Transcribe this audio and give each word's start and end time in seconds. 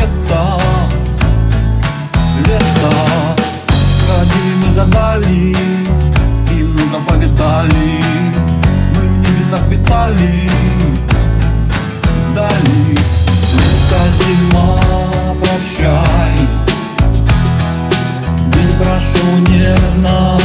лето, 0.00 0.56
лето. 2.46 2.90
Ходили 4.06 4.54
мы 4.62 4.72
за 4.72 4.84
дали, 4.84 5.54
и 6.50 6.62
много 6.62 7.04
повидали 7.06 8.00
Мы 8.94 9.02
в 9.08 9.18
небесах 9.18 9.66
витали, 9.68 10.50
дали. 12.34 12.98
Лето, 13.54 14.00
зима, 14.18 14.78
прощай. 15.40 16.36
День 18.52 18.72
прошу 18.78 19.26
не 19.48 19.58
нервно 19.58 20.39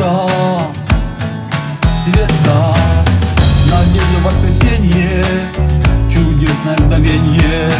Света, 0.00 0.26
цвета 2.02 2.74
Надежда 3.70 4.18
воскресенье, 4.24 5.22
чудесное 6.10 6.78
мгновенье. 6.78 7.70